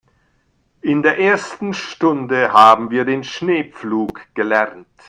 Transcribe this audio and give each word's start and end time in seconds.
In 0.81 1.03
der 1.03 1.19
ersten 1.19 1.75
Stunde 1.75 2.53
haben 2.53 2.89
wir 2.89 3.05
den 3.05 3.23
Schneepflug 3.23 4.33
gelernt. 4.33 4.87